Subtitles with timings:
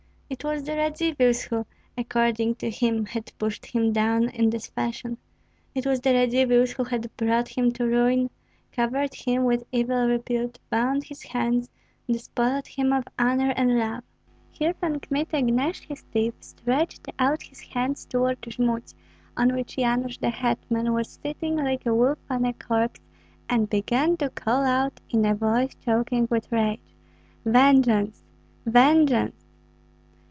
[0.33, 1.65] It was the Radzivills who
[1.97, 5.17] (according to him) had pushed him down in this fashion;
[5.75, 8.29] it was the Radzivills who had brought him to ruin,
[8.71, 11.69] covered him with evil repute, bound his hands,
[12.07, 14.05] despoiled him of honor and love.
[14.51, 18.93] Here Pan Kmita gnashed his teeth, stretched out his hands toward Jmud,
[19.35, 23.01] on which Yanush, the hetman, was sitting like a wolf on a corpse,
[23.49, 26.95] and began to call out in a voice choking with rage,
[27.43, 28.23] "Vengeance!
[28.65, 29.35] Vengeance!"